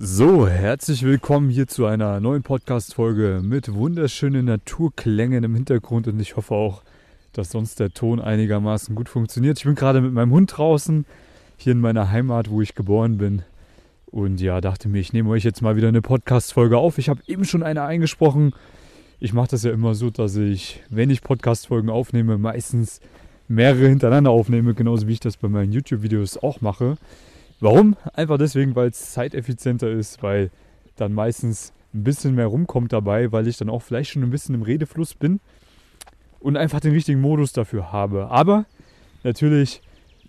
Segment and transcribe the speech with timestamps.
[0.00, 6.36] So, herzlich willkommen hier zu einer neuen Podcast-Folge mit wunderschönen Naturklängen im Hintergrund und ich
[6.36, 6.84] hoffe auch,
[7.32, 9.58] dass sonst der Ton einigermaßen gut funktioniert.
[9.58, 11.04] Ich bin gerade mit meinem Hund draußen,
[11.56, 13.42] hier in meiner Heimat, wo ich geboren bin.
[14.06, 16.98] Und ja, dachte mir, ich nehme euch jetzt mal wieder eine Podcast-Folge auf.
[16.98, 18.54] Ich habe eben schon eine eingesprochen.
[19.18, 23.00] Ich mache das ja immer so, dass ich, wenn ich Podcast-Folgen aufnehme, meistens
[23.48, 26.98] mehrere hintereinander aufnehme, genauso wie ich das bei meinen YouTube-Videos auch mache.
[27.60, 27.96] Warum?
[28.14, 30.50] Einfach deswegen, weil es zeiteffizienter ist, weil
[30.96, 34.54] dann meistens ein bisschen mehr rumkommt dabei, weil ich dann auch vielleicht schon ein bisschen
[34.54, 35.40] im Redefluss bin
[36.40, 38.28] und einfach den richtigen Modus dafür habe.
[38.28, 38.66] Aber
[39.24, 39.80] natürlich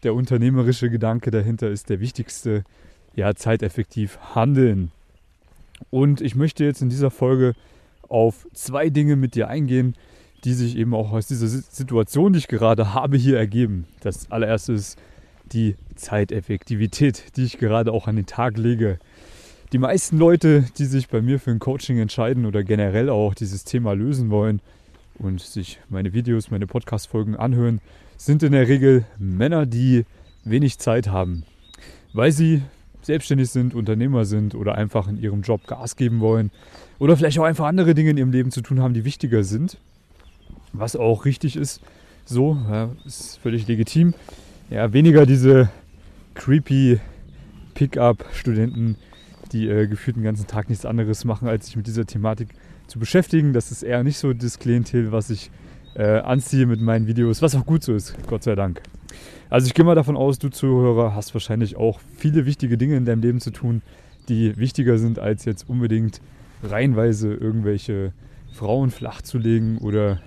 [0.04, 2.64] der unternehmerische Gedanke dahinter ist der wichtigste.
[3.16, 4.92] Ja, zeiteffektiv handeln.
[5.90, 7.54] Und ich möchte jetzt in dieser Folge
[8.08, 9.96] auf zwei Dinge mit dir eingehen,
[10.44, 13.88] die sich eben auch aus dieser Situation, die ich gerade habe, hier ergeben.
[14.02, 14.98] Das allererste ist
[15.54, 19.00] die Zeiteffektivität, die ich gerade auch an den Tag lege.
[19.72, 23.66] Die meisten Leute, die sich bei mir für ein Coaching entscheiden oder generell auch dieses
[23.66, 24.62] Thema lösen wollen
[25.20, 27.80] und sich meine Videos, meine Podcast-Folgen anhören,
[28.18, 30.06] sind in der Regel Männer, die
[30.44, 31.44] wenig Zeit haben,
[32.14, 32.64] weil sie
[33.02, 36.52] selbstständig sind, Unternehmer sind oder einfach in ihrem Job Gas geben wollen
[36.98, 39.78] oder vielleicht auch einfach andere Dinge in ihrem Leben zu tun haben, die wichtiger sind,
[40.74, 41.82] was auch richtig ist.
[42.26, 44.14] So, ja, ist völlig legitim
[44.70, 45.70] ja, weniger diese
[46.36, 47.00] creepy
[47.74, 48.98] Pickup-Studenten,
[49.52, 52.50] die äh, gefühlt den ganzen Tag nichts anderes machen, als sich mit dieser Thematik
[52.88, 53.54] zu beschäftigen.
[53.54, 55.50] Das ist eher nicht so das Klientel, was ich
[55.96, 58.82] äh, anziehe mit meinen Videos, was auch gut so ist, Gott sei Dank.
[59.50, 63.06] Also ich gehe mal davon aus, du Zuhörer hast wahrscheinlich auch viele wichtige Dinge in
[63.06, 63.82] deinem Leben zu tun,
[64.28, 66.22] die wichtiger sind, als jetzt unbedingt
[66.62, 68.14] reihenweise irgendwelche
[68.54, 70.20] Frauen flach zu legen oder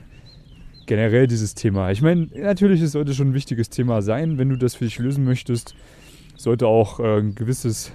[0.92, 1.90] generell dieses Thema.
[1.90, 4.98] Ich meine, natürlich, es sollte schon ein wichtiges Thema sein, wenn du das für dich
[4.98, 5.74] lösen möchtest.
[6.36, 7.92] Sollte auch äh, ein gewisses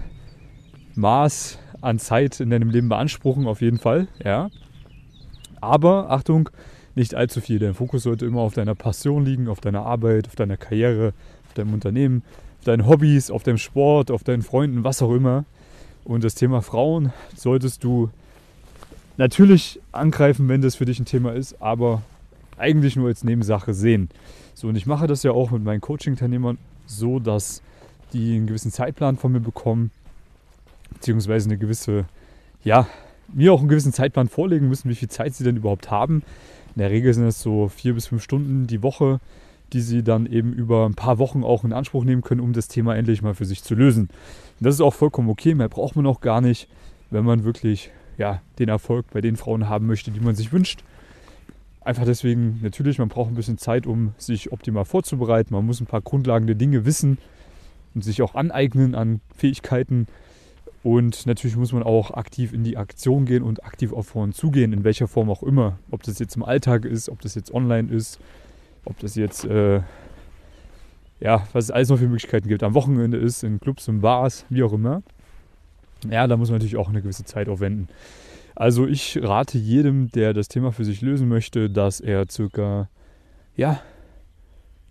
[0.96, 4.50] Maß an Zeit in deinem Leben beanspruchen, auf jeden Fall, ja.
[5.62, 6.50] Aber Achtung,
[6.96, 7.60] nicht allzu viel.
[7.60, 11.14] Dein Fokus sollte immer auf deiner Passion liegen, auf deiner Arbeit, auf deiner Karriere,
[11.46, 12.24] auf deinem Unternehmen,
[12.58, 15.46] auf deinen Hobbys, auf deinem Sport, auf deinen Freunden, was auch immer.
[16.04, 18.10] Und das Thema Frauen solltest du
[19.18, 22.02] natürlich angreifen, wenn das für dich ein Thema ist, aber
[22.58, 24.10] eigentlich nur als Nebensache sehen.
[24.54, 27.62] So, und ich mache das ja auch mit meinen Coaching-Teilnehmern so, dass
[28.14, 29.92] die einen gewissen Zeitplan von mir bekommen,
[30.94, 32.06] beziehungsweise eine gewisse,
[32.64, 32.88] ja,
[33.34, 36.24] mir auch einen gewissen Zeitplan vorlegen müssen, wie viel Zeit sie denn überhaupt haben.
[36.76, 39.20] In der Regel sind es so vier bis fünf Stunden die Woche,
[39.74, 42.68] die sie dann eben über ein paar Wochen auch in Anspruch nehmen können, um das
[42.68, 44.04] Thema endlich mal für sich zu lösen.
[44.04, 46.70] Und das ist auch vollkommen okay, mehr braucht man auch gar nicht,
[47.10, 50.84] wenn man wirklich ja, den Erfolg bei den Frauen haben möchte, die man sich wünscht.
[51.88, 55.54] Einfach deswegen, natürlich, man braucht ein bisschen Zeit, um sich optimal vorzubereiten.
[55.54, 57.18] Man muss ein paar grundlegende Dinge wissen
[57.96, 60.08] und sich auch aneignen an Fähigkeiten.
[60.84, 64.74] Und natürlich muss man auch aktiv in die Aktion gehen und aktiv auf Frauen zugehen,
[64.74, 65.80] in welcher Form auch immer.
[65.90, 68.20] Ob das jetzt im Alltag ist, ob das jetzt online ist,
[68.84, 69.80] ob das jetzt, äh,
[71.22, 74.46] ja, was es alles noch für Möglichkeiten gibt, am Wochenende ist, in Clubs und Bars,
[74.50, 75.04] wie auch immer.
[76.10, 77.88] Ja, da muss man natürlich auch eine gewisse Zeit aufwenden.
[78.60, 82.90] Also ich rate jedem, der das Thema für sich lösen möchte, dass er circa,
[83.56, 83.80] ja,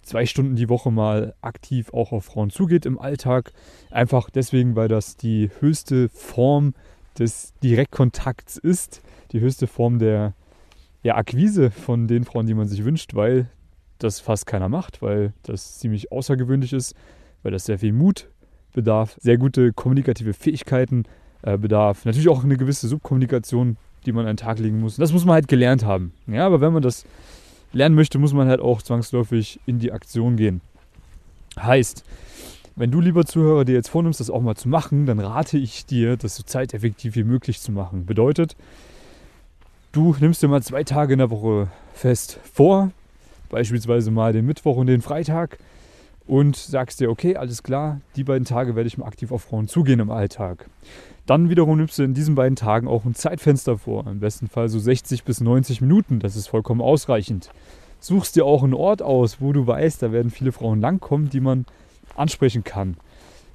[0.02, 3.50] zwei Stunden die Woche mal aktiv auch auf Frauen zugeht im Alltag.
[3.90, 6.74] Einfach deswegen, weil das die höchste Form
[7.18, 10.34] des Direktkontakts ist, die höchste Form der
[11.02, 13.50] ja, Akquise von den Frauen, die man sich wünscht, weil
[13.98, 16.94] das fast keiner macht, weil das ziemlich außergewöhnlich ist,
[17.42, 18.28] weil das sehr viel Mut
[18.72, 21.02] bedarf, sehr gute kommunikative Fähigkeiten
[21.46, 22.04] äh, bedarf.
[22.04, 24.96] Natürlich auch eine gewisse Subkommunikation, die man an den Tag legen muss.
[24.96, 26.12] das muss man halt gelernt haben.
[26.26, 27.06] Ja, aber wenn man das
[27.72, 30.60] lernen möchte, muss man halt auch zwangsläufig in die Aktion gehen.
[31.58, 32.04] Heißt,
[32.74, 35.86] wenn du lieber Zuhörer dir jetzt vornimmst, das auch mal zu machen, dann rate ich
[35.86, 38.06] dir, das so zeiteffektiv wie möglich zu machen.
[38.06, 38.56] Bedeutet,
[39.92, 42.90] du nimmst dir mal zwei Tage in der Woche fest vor,
[43.50, 45.58] beispielsweise mal den Mittwoch und den Freitag
[46.26, 49.68] und sagst dir, okay, alles klar, die beiden Tage werde ich mal aktiv auf Frauen
[49.68, 50.68] zugehen im Alltag.
[51.26, 54.68] Dann wiederum nimmst du in diesen beiden Tagen auch ein Zeitfenster vor, im besten Fall
[54.68, 57.50] so 60 bis 90 Minuten, das ist vollkommen ausreichend.
[57.98, 61.40] Suchst dir auch einen Ort aus, wo du weißt, da werden viele Frauen langkommen, die
[61.40, 61.66] man
[62.14, 62.96] ansprechen kann.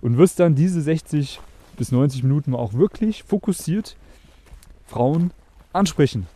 [0.02, 1.40] Und wirst dann diese 60
[1.78, 3.96] bis 90 Minuten auch wirklich fokussiert
[4.86, 5.32] Frauen
[5.72, 6.28] ansprechen.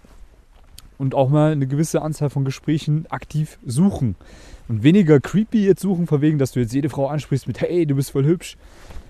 [0.98, 4.16] Und auch mal eine gewisse Anzahl von Gesprächen aktiv suchen.
[4.70, 7.96] Und weniger creepy jetzt suchen, verwegen, dass du jetzt jede Frau ansprichst mit, hey, du
[7.96, 8.56] bist voll hübsch,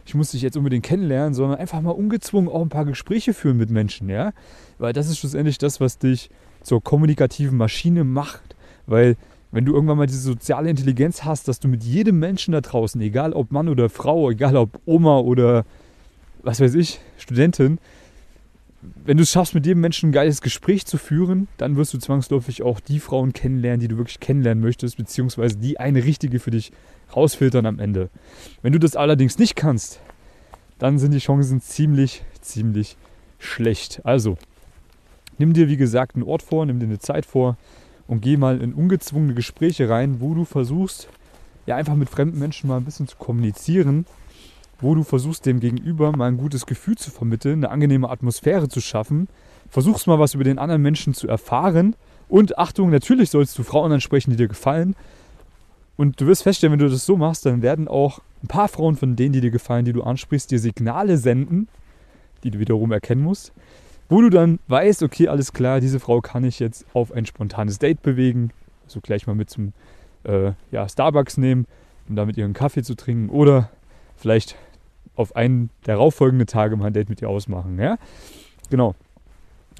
[0.05, 3.57] ich muss dich jetzt unbedingt kennenlernen, sondern einfach mal ungezwungen auch ein paar Gespräche führen
[3.57, 4.33] mit Menschen, ja.
[4.77, 6.29] Weil das ist schlussendlich das, was dich
[6.61, 8.55] zur kommunikativen Maschine macht.
[8.85, 9.17] Weil
[9.51, 12.99] wenn du irgendwann mal diese soziale Intelligenz hast, dass du mit jedem Menschen da draußen,
[13.01, 15.65] egal ob Mann oder Frau, egal ob Oma oder
[16.43, 17.79] was weiß ich, Studentin,
[19.05, 21.97] wenn du es schaffst, mit jedem Menschen ein geiles Gespräch zu führen, dann wirst du
[21.97, 26.51] zwangsläufig auch die Frauen kennenlernen, die du wirklich kennenlernen möchtest, beziehungsweise die eine richtige für
[26.51, 26.71] dich
[27.15, 28.09] rausfiltern am Ende.
[28.61, 29.99] Wenn du das allerdings nicht kannst,
[30.79, 32.97] dann sind die Chancen ziemlich, ziemlich
[33.39, 34.01] schlecht.
[34.03, 34.37] Also,
[35.37, 37.57] nimm dir wie gesagt einen Ort vor, nimm dir eine Zeit vor
[38.07, 41.07] und geh mal in ungezwungene Gespräche rein, wo du versuchst,
[41.65, 44.05] ja einfach mit fremden Menschen mal ein bisschen zu kommunizieren
[44.79, 48.81] wo du versuchst, dem Gegenüber mal ein gutes Gefühl zu vermitteln, eine angenehme Atmosphäre zu
[48.81, 49.27] schaffen,
[49.69, 51.95] versuchst mal was über den anderen Menschen zu erfahren.
[52.27, 54.95] Und Achtung, natürlich sollst du Frauen ansprechen, die dir gefallen.
[55.97, 58.95] Und du wirst feststellen, wenn du das so machst, dann werden auch ein paar Frauen
[58.95, 61.67] von denen, die dir gefallen, die du ansprichst, dir Signale senden,
[62.43, 63.53] die du wiederum erkennen musst,
[64.09, 67.79] wo du dann weißt, okay, alles klar, diese Frau kann ich jetzt auf ein spontanes
[67.79, 68.51] Date bewegen,
[68.85, 69.73] also gleich mal mit zum
[70.23, 71.65] äh, ja, Starbucks nehmen,
[72.07, 73.29] um damit ihren Kaffee zu trinken.
[73.29, 73.69] Oder
[74.15, 74.55] vielleicht
[75.15, 77.79] auf einen darauffolgenden Tage mal ein Date mit dir ausmachen.
[77.79, 77.97] Ja?
[78.69, 78.95] Genau.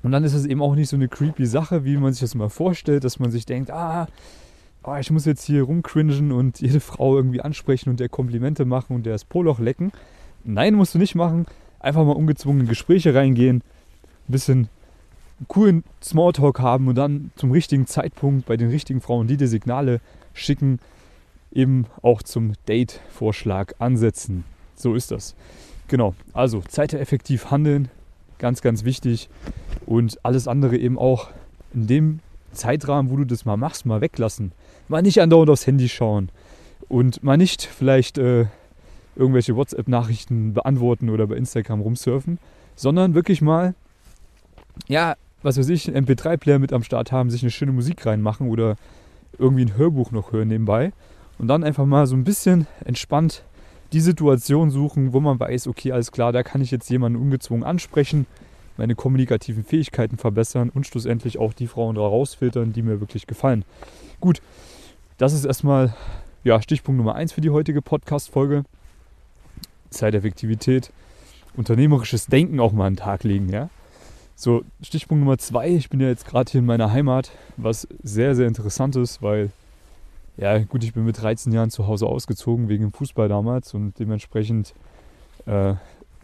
[0.04, 2.36] Und dann ist es eben auch nicht so eine creepy Sache, wie man sich das
[2.36, 4.08] mal vorstellt, dass man sich denkt, ah,
[4.84, 8.96] oh, ich muss jetzt hier rumcringen und jede Frau irgendwie ansprechen und der Komplimente machen
[8.96, 9.92] und der das Poloch lecken.
[10.44, 11.48] Nein, musst du nicht machen.
[11.80, 13.58] Einfach mal ungezwungen in Gespräche reingehen,
[14.28, 14.70] ein bisschen
[15.48, 20.00] coolen Smalltalk haben und dann zum richtigen Zeitpunkt bei den richtigen Frauen, die dir Signale
[20.34, 20.80] schicken,
[21.52, 24.44] eben auch zum Date-Vorschlag ansetzen.
[24.76, 25.36] So ist das.
[25.88, 27.90] Genau, also zeiteffektiv handeln,
[28.40, 29.30] ganz, ganz wichtig.
[29.86, 31.30] Und alles andere eben auch
[31.74, 32.20] in dem
[32.52, 34.52] Zeitrahmen, wo du das mal machst, mal weglassen.
[34.88, 36.30] Mal nicht andauernd aufs Handy schauen
[36.88, 38.46] und mal nicht vielleicht äh,
[39.16, 42.40] irgendwelche WhatsApp-Nachrichten beantworten oder bei Instagram rumsurfen,
[42.76, 43.76] sondern wirklich mal,
[44.88, 48.50] ja, was weiß ich, einen MP3-Player mit am Start haben, sich eine schöne Musik reinmachen
[48.50, 48.76] oder
[49.38, 50.92] irgendwie ein Hörbuch noch hören nebenbei
[51.38, 53.44] und dann einfach mal so ein bisschen entspannt
[53.96, 57.64] die Situation suchen, wo man weiß, okay, alles klar, da kann ich jetzt jemanden ungezwungen
[57.64, 58.28] ansprechen,
[58.76, 63.64] meine kommunikativen Fähigkeiten verbessern und schlussendlich auch die Frauen rausfiltern, die mir wirklich gefallen.
[64.20, 64.42] Gut,
[65.18, 65.96] das ist erstmal
[66.44, 68.66] ja, Stichpunkt Nummer 1 für die heutige Podcast-Folge.
[69.92, 70.92] Zeiteffektivität,
[71.56, 73.48] unternehmerisches Denken auch mal an den Tag legen.
[73.48, 73.70] Ja?
[74.36, 78.36] So, Stichpunkt Nummer 2, ich bin ja jetzt gerade hier in meiner Heimat, was sehr,
[78.36, 79.52] sehr interessant ist, weil
[80.38, 83.98] ja, gut, ich bin mit 13 Jahren zu Hause ausgezogen wegen dem Fußball damals und
[84.00, 84.74] dementsprechend
[85.46, 85.74] äh,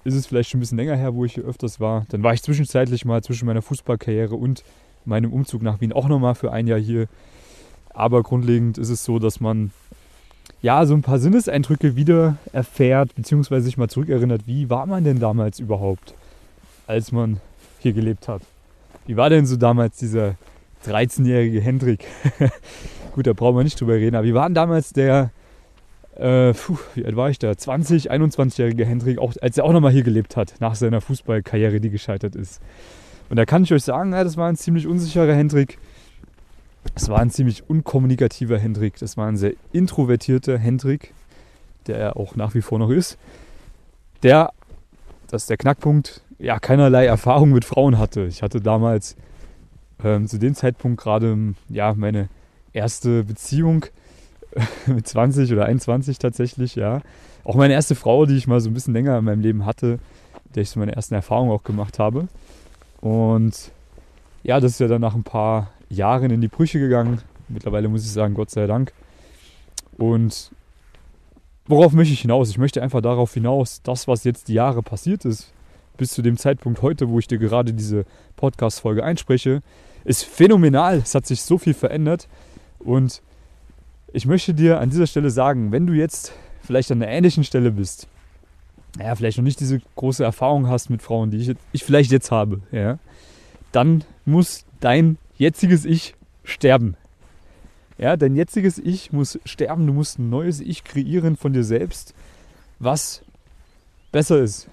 [0.03, 2.05] ist es vielleicht schon ein bisschen länger her, wo ich hier öfters war.
[2.09, 4.63] Dann war ich zwischenzeitlich mal zwischen meiner Fußballkarriere und
[5.05, 7.07] meinem Umzug nach Wien auch nochmal für ein Jahr hier.
[7.89, 9.71] Aber grundlegend ist es so, dass man
[10.61, 15.19] ja so ein paar Sinneseindrücke wieder erfährt, beziehungsweise sich mal zurückerinnert, wie war man denn
[15.19, 16.13] damals überhaupt,
[16.87, 17.39] als man
[17.79, 18.41] hier gelebt hat.
[19.07, 20.35] Wie war denn so damals dieser
[20.85, 22.05] 13-jährige Hendrik?
[23.13, 24.15] Gut, da brauchen wir nicht drüber reden.
[24.15, 25.31] Aber wir waren damals der,
[26.15, 27.55] äh, puh, wie alt war ich da?
[27.55, 31.89] 20, 21-jährige Hendrik, auch, als er auch nochmal hier gelebt hat, nach seiner Fußballkarriere, die
[31.89, 32.61] gescheitert ist.
[33.29, 35.77] Und da kann ich euch sagen, ja, das war ein ziemlich unsicherer Hendrik.
[36.95, 38.97] Es war ein ziemlich unkommunikativer Hendrik.
[38.99, 41.13] Das war ein sehr introvertierter Hendrik,
[41.87, 43.17] der er auch nach wie vor noch ist.
[44.23, 44.51] Der,
[45.27, 48.25] das ist der Knackpunkt, ja, keinerlei Erfahrung mit Frauen hatte.
[48.25, 49.15] Ich hatte damals
[50.03, 51.37] ähm, zu dem Zeitpunkt gerade
[51.69, 52.29] ja, meine
[52.73, 53.85] erste Beziehung
[54.87, 57.01] mit 20 oder 21 tatsächlich, ja.
[57.43, 59.99] Auch meine erste Frau, die ich mal so ein bisschen länger in meinem Leben hatte,
[60.53, 62.27] der ich so meine ersten Erfahrungen auch gemacht habe.
[62.99, 63.71] Und
[64.43, 67.21] ja, das ist ja dann nach ein paar Jahren in die Brüche gegangen.
[67.49, 68.93] Mittlerweile muss ich sagen, Gott sei Dank.
[69.97, 70.51] Und
[71.65, 72.49] worauf möchte ich hinaus?
[72.49, 75.51] Ich möchte einfach darauf hinaus, das, was jetzt die Jahre passiert ist,
[75.97, 78.05] bis zu dem Zeitpunkt heute, wo ich dir gerade diese
[78.35, 79.61] Podcast-Folge einspreche,
[80.03, 80.97] ist phänomenal.
[80.97, 82.27] Es hat sich so viel verändert.
[82.79, 83.21] Und
[84.13, 87.71] ich möchte dir an dieser Stelle sagen, wenn du jetzt vielleicht an einer ähnlichen Stelle
[87.71, 88.07] bist,
[88.99, 92.31] ja, vielleicht noch nicht diese große Erfahrung hast mit Frauen, die ich, ich vielleicht jetzt
[92.31, 92.99] habe, ja,
[93.71, 96.95] dann muss dein jetziges Ich sterben.
[97.97, 102.13] Ja, dein jetziges Ich muss sterben, du musst ein neues Ich kreieren von dir selbst,
[102.79, 103.21] was
[104.11, 104.67] besser ist,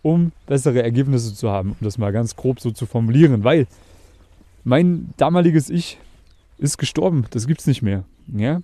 [0.00, 3.66] um bessere Ergebnisse zu haben, um das mal ganz grob so zu formulieren, weil
[4.64, 5.98] mein damaliges Ich
[6.58, 7.26] ist gestorben.
[7.30, 8.04] Das gibt es nicht mehr.
[8.34, 8.60] Ja?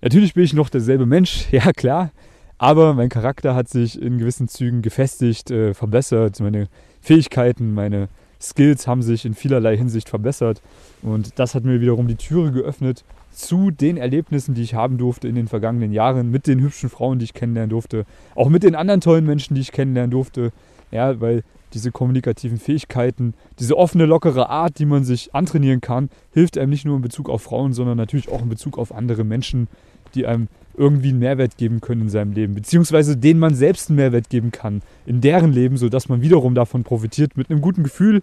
[0.00, 2.10] Natürlich bin ich noch derselbe Mensch, ja klar.
[2.58, 6.38] Aber mein Charakter hat sich in gewissen Zügen gefestigt, äh, verbessert.
[6.40, 6.68] Meine
[7.00, 8.08] Fähigkeiten, meine
[8.40, 10.60] Skills haben sich in vielerlei Hinsicht verbessert.
[11.02, 15.26] Und das hat mir wiederum die Türe geöffnet zu den Erlebnissen, die ich haben durfte
[15.26, 18.74] in den vergangenen Jahren, mit den hübschen Frauen, die ich kennenlernen durfte, auch mit den
[18.74, 20.52] anderen tollen Menschen, die ich kennenlernen durfte.
[20.90, 21.42] Ja, weil
[21.74, 26.84] diese kommunikativen Fähigkeiten, diese offene, lockere Art, die man sich antrainieren kann, hilft einem nicht
[26.84, 29.68] nur in Bezug auf Frauen, sondern natürlich auch in Bezug auf andere Menschen,
[30.14, 33.96] die einem irgendwie einen Mehrwert geben können in seinem Leben, beziehungsweise denen man selbst einen
[33.96, 38.22] Mehrwert geben kann in deren Leben, sodass man wiederum davon profitiert mit einem guten Gefühl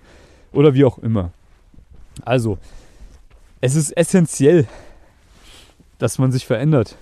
[0.52, 1.32] oder wie auch immer.
[2.26, 2.58] Also,
[3.62, 4.68] es ist essentiell,
[6.00, 6.96] dass man sich verändert,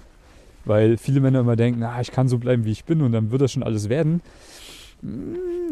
[0.66, 3.32] weil viele Männer immer denken, ah, ich kann so bleiben, wie ich bin und dann
[3.32, 4.22] wird das schon alles werden.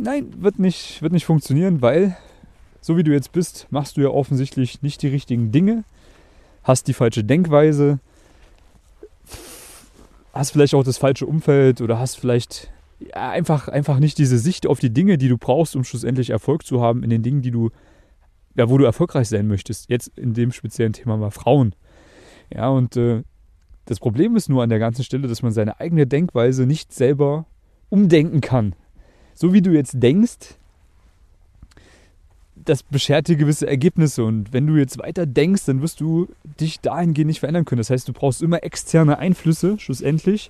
[0.01, 2.17] Nein, wird nicht, wird nicht funktionieren, weil
[2.81, 5.83] so wie du jetzt bist, machst du ja offensichtlich nicht die richtigen Dinge,
[6.63, 7.99] hast die falsche Denkweise,
[10.33, 14.67] hast vielleicht auch das falsche Umfeld oder hast vielleicht ja, einfach, einfach nicht diese Sicht
[14.67, 17.51] auf die Dinge, die du brauchst, um schlussendlich Erfolg zu haben in den Dingen, die
[17.51, 17.71] du,
[18.55, 19.89] ja, wo du erfolgreich sein möchtest.
[19.89, 21.73] Jetzt in dem speziellen Thema mal Frauen.
[22.53, 23.23] Ja, und äh,
[23.85, 27.45] das Problem ist nur an der ganzen Stelle, dass man seine eigene Denkweise nicht selber
[27.89, 28.75] umdenken kann.
[29.36, 30.56] So wie du jetzt denkst,
[32.56, 34.24] das beschert dir gewisse Ergebnisse.
[34.24, 36.27] Und wenn du jetzt weiter denkst, dann wirst du
[36.60, 37.80] dich dahingehend nicht verändern können.
[37.80, 40.50] Das heißt, du brauchst immer externe Einflüsse, schlussendlich,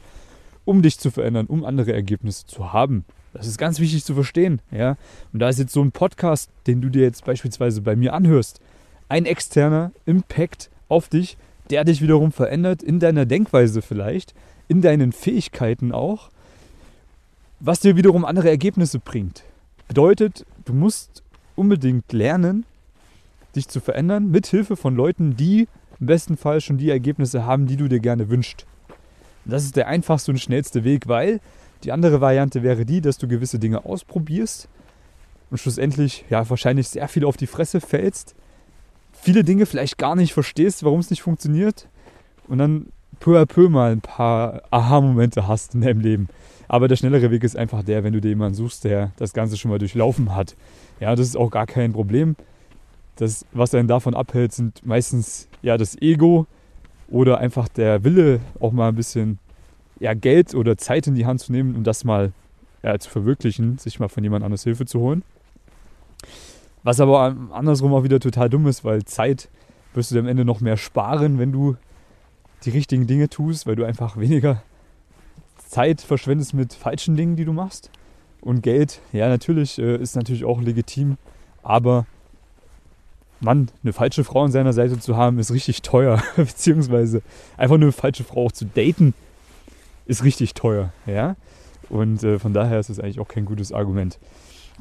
[0.64, 3.06] um dich zu verändern, um andere Ergebnisse zu haben.
[3.34, 4.62] Das ist ganz wichtig zu verstehen.
[4.72, 4.98] Ja?
[5.34, 8.62] Und da ist jetzt so ein Podcast, den du dir jetzt beispielsweise bei mir anhörst,
[9.10, 11.38] ein externer Impact auf dich,
[11.70, 14.34] der dich wiederum verändert in deiner Denkweise vielleicht,
[14.68, 16.30] in deinen Fähigkeiten auch,
[17.66, 19.44] was dir wiederum andere Ergebnisse bringt.
[19.88, 21.24] Bedeutet, du musst
[21.56, 22.64] unbedingt lernen,
[23.56, 25.68] dich zu verändern, mit Hilfe von Leuten, die
[26.00, 28.68] im besten Fall schon die Ergebnisse haben, die du dir gerne wünschst.
[29.46, 31.40] Das ist der einfachste und schnellste Weg, weil
[31.84, 34.68] die andere Variante wäre die, dass du gewisse Dinge ausprobierst
[35.50, 38.36] und schlussendlich ja wahrscheinlich sehr viel auf die Fresse fällst,
[39.12, 41.88] viele Dinge vielleicht gar nicht verstehst, warum es nicht funktioniert
[42.48, 42.88] und dann
[43.20, 46.30] peu à peu mal ein paar Aha-Momente hast in deinem Leben.
[46.68, 49.58] Aber der schnellere Weg ist einfach der, wenn du dir jemanden suchst, der das Ganze
[49.58, 50.56] schon mal durchlaufen hat.
[51.00, 52.36] Ja, das ist auch gar kein Problem.
[53.18, 56.48] Das, was einen davon abhält, sind meistens ja das Ego
[57.08, 59.40] oder einfach der Wille, auch mal ein bisschen
[60.00, 62.34] ja, Geld oder Zeit in die Hand zu nehmen, um das mal
[62.84, 65.24] ja, zu verwirklichen, sich mal von jemand anders Hilfe zu holen.
[66.84, 69.50] Was aber andersrum auch wieder total dumm ist, weil Zeit
[69.94, 71.78] wirst du am Ende noch mehr sparen, wenn du
[72.66, 74.62] die richtigen Dinge tust, weil du einfach weniger
[75.68, 77.90] Zeit verschwendest mit falschen Dingen, die du machst.
[78.42, 81.18] Und Geld, ja, natürlich äh, ist natürlich auch legitim,
[81.64, 82.06] aber
[83.40, 86.22] Mann, eine falsche Frau an seiner Seite zu haben, ist richtig teuer.
[86.36, 87.22] Beziehungsweise
[87.58, 89.14] einfach eine falsche Frau auch zu daten,
[90.06, 90.94] ist richtig teuer.
[91.06, 91.36] Ja?
[91.90, 94.20] Und äh, von daher ist es eigentlich auch kein gutes Argument.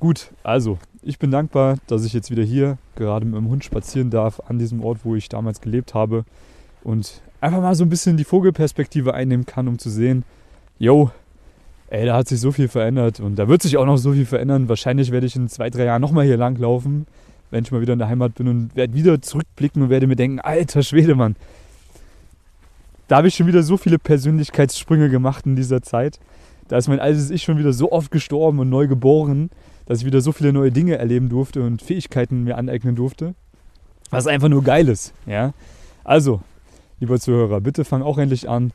[0.00, 4.10] Gut, also ich bin dankbar, dass ich jetzt wieder hier gerade mit meinem Hund spazieren
[4.10, 6.24] darf, an diesem Ort, wo ich damals gelebt habe.
[6.82, 10.24] Und einfach mal so ein bisschen die Vogelperspektive einnehmen kann, um zu sehen,
[10.78, 11.10] yo,
[11.88, 14.24] ey, da hat sich so viel verändert und da wird sich auch noch so viel
[14.24, 14.68] verändern.
[14.68, 17.06] Wahrscheinlich werde ich in zwei, drei Jahren nochmal hier langlaufen,
[17.50, 20.16] wenn ich mal wieder in der Heimat bin und werde wieder zurückblicken und werde mir
[20.16, 21.36] denken, alter Schwede, Mann.
[23.08, 26.18] Da habe ich schon wieder so viele Persönlichkeitssprünge gemacht in dieser Zeit.
[26.68, 29.50] Da ist mein altes Ich schon wieder so oft gestorben und neu geboren,
[29.84, 33.34] dass ich wieder so viele neue Dinge erleben durfte und Fähigkeiten mir aneignen durfte.
[34.08, 35.12] Was einfach nur geil ist.
[35.26, 35.52] Ja?
[36.04, 36.40] Also,
[37.04, 38.72] lieber Zuhörer, bitte fang auch endlich an,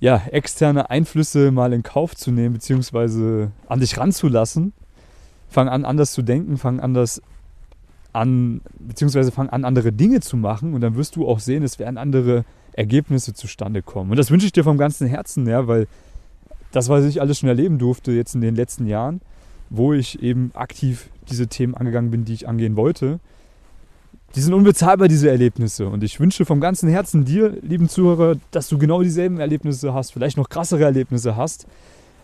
[0.00, 4.72] ja, externe Einflüsse mal in Kauf zu nehmen, beziehungsweise an dich ranzulassen.
[5.48, 7.20] Fang an, anders zu denken, fang anders
[8.12, 11.78] an, beziehungsweise fang an, andere Dinge zu machen und dann wirst du auch sehen, es
[11.78, 14.10] werden andere Ergebnisse zustande kommen.
[14.10, 15.88] Und das wünsche ich dir vom ganzen Herzen, ja, weil
[16.70, 19.20] das, was ich alles schon erleben durfte jetzt in den letzten Jahren,
[19.70, 23.18] wo ich eben aktiv diese Themen angegangen bin, die ich angehen wollte,
[24.34, 25.88] die sind unbezahlbar, diese Erlebnisse.
[25.88, 30.12] Und ich wünsche vom ganzen Herzen dir, lieben Zuhörer, dass du genau dieselben Erlebnisse hast,
[30.12, 31.66] vielleicht noch krassere Erlebnisse hast.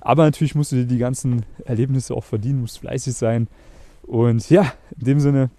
[0.01, 3.49] Aber natürlich musst du dir die ganzen Erlebnisse auch verdienen, musst fleißig sein.
[4.03, 5.51] Und ja, in dem Sinne,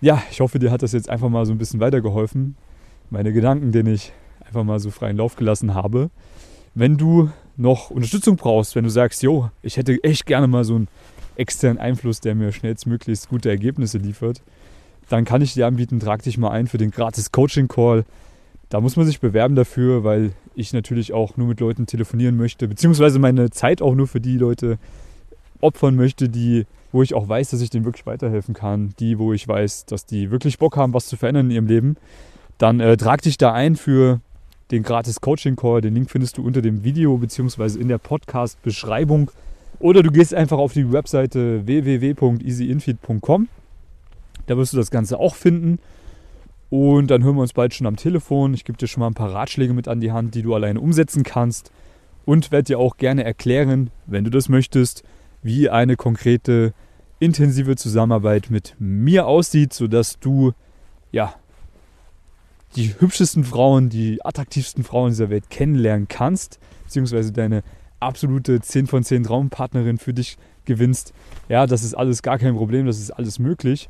[0.00, 2.56] ja, ich hoffe, dir hat das jetzt einfach mal so ein bisschen weitergeholfen.
[3.08, 4.12] Meine Gedanken, denen ich
[4.44, 6.10] einfach mal so freien Lauf gelassen habe.
[6.74, 10.74] Wenn du noch Unterstützung brauchst, wenn du sagst, jo, ich hätte echt gerne mal so
[10.74, 10.88] einen
[11.36, 14.42] externen Einfluss, der mir schnellstmöglichst gute Ergebnisse liefert,
[15.12, 18.04] dann kann ich dir anbieten, trag dich mal ein für den gratis Coaching-Call.
[18.70, 22.66] Da muss man sich bewerben dafür, weil ich natürlich auch nur mit Leuten telefonieren möchte,
[22.66, 24.78] beziehungsweise meine Zeit auch nur für die Leute
[25.60, 29.34] opfern möchte, die, wo ich auch weiß, dass ich denen wirklich weiterhelfen kann, die, wo
[29.34, 31.96] ich weiß, dass die wirklich Bock haben, was zu verändern in ihrem Leben,
[32.56, 34.20] dann äh, trag dich da ein für
[34.70, 35.82] den gratis Coaching Call.
[35.82, 39.30] Den Link findest du unter dem Video beziehungsweise in der Podcast-Beschreibung.
[39.78, 43.48] Oder du gehst einfach auf die Webseite www.easyinfeed.com
[44.46, 45.78] da wirst du das Ganze auch finden.
[46.70, 48.54] Und dann hören wir uns bald schon am Telefon.
[48.54, 50.80] Ich gebe dir schon mal ein paar Ratschläge mit an die Hand, die du alleine
[50.80, 51.70] umsetzen kannst.
[52.24, 55.02] Und werde dir auch gerne erklären, wenn du das möchtest,
[55.42, 56.72] wie eine konkrete,
[57.18, 60.52] intensive Zusammenarbeit mit mir aussieht, sodass du
[61.10, 61.34] ja
[62.76, 67.62] die hübschesten Frauen, die attraktivsten Frauen dieser Welt kennenlernen kannst, beziehungsweise deine
[68.00, 71.12] absolute 10 von 10 Traumpartnerin für dich gewinnst.
[71.48, 73.88] Ja, das ist alles gar kein Problem, das ist alles möglich.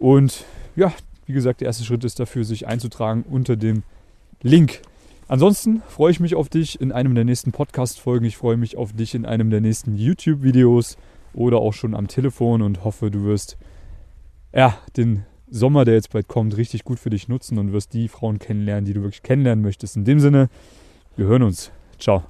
[0.00, 0.92] Und ja,
[1.26, 3.84] wie gesagt, der erste Schritt ist dafür, sich einzutragen unter dem
[4.42, 4.80] Link.
[5.28, 8.24] Ansonsten freue ich mich auf dich in einem der nächsten Podcast-Folgen.
[8.24, 10.96] Ich freue mich auf dich in einem der nächsten YouTube-Videos
[11.34, 13.58] oder auch schon am Telefon und hoffe, du wirst
[14.52, 18.08] ja, den Sommer, der jetzt bald kommt, richtig gut für dich nutzen und wirst die
[18.08, 19.96] Frauen kennenlernen, die du wirklich kennenlernen möchtest.
[19.96, 20.48] In dem Sinne,
[21.16, 21.70] wir hören uns.
[21.98, 22.29] Ciao.